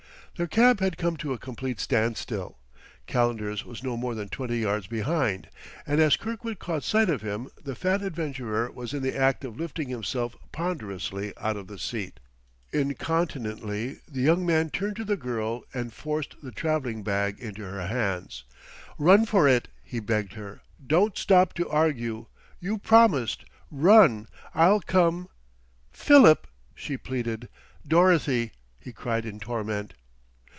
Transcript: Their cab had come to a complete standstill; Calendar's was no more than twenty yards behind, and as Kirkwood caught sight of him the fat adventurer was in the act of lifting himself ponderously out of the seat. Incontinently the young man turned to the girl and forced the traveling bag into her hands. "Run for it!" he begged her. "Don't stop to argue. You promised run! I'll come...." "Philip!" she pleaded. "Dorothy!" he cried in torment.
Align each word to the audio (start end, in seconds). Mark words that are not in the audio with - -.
Their 0.37 0.47
cab 0.47 0.79
had 0.79 0.97
come 0.97 1.17
to 1.17 1.33
a 1.33 1.37
complete 1.37 1.79
standstill; 1.79 2.57
Calendar's 3.05 3.63
was 3.63 3.83
no 3.83 3.95
more 3.95 4.15
than 4.15 4.27
twenty 4.27 4.57
yards 4.57 4.87
behind, 4.87 5.49
and 5.85 6.01
as 6.01 6.17
Kirkwood 6.17 6.57
caught 6.57 6.83
sight 6.83 7.11
of 7.11 7.21
him 7.21 7.47
the 7.63 7.75
fat 7.75 8.01
adventurer 8.01 8.71
was 8.71 8.91
in 8.91 9.03
the 9.03 9.15
act 9.15 9.45
of 9.45 9.59
lifting 9.59 9.89
himself 9.89 10.35
ponderously 10.51 11.31
out 11.37 11.57
of 11.57 11.67
the 11.67 11.77
seat. 11.77 12.19
Incontinently 12.73 13.99
the 14.07 14.21
young 14.21 14.43
man 14.43 14.71
turned 14.71 14.95
to 14.95 15.03
the 15.05 15.15
girl 15.17 15.61
and 15.75 15.93
forced 15.93 16.35
the 16.41 16.51
traveling 16.51 17.03
bag 17.03 17.39
into 17.39 17.61
her 17.61 17.85
hands. 17.85 18.43
"Run 18.97 19.27
for 19.27 19.47
it!" 19.47 19.67
he 19.83 19.99
begged 19.99 20.33
her. 20.33 20.61
"Don't 20.87 21.19
stop 21.19 21.53
to 21.53 21.69
argue. 21.69 22.25
You 22.59 22.79
promised 22.79 23.45
run! 23.69 24.25
I'll 24.55 24.79
come...." 24.81 25.29
"Philip!" 25.91 26.47
she 26.73 26.97
pleaded. 26.97 27.47
"Dorothy!" 27.87 28.53
he 28.79 28.91
cried 28.91 29.27
in 29.27 29.39
torment. 29.39 29.93